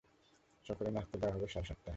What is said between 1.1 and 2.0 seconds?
দেওয়া হবে সাড়ে সাতটায়।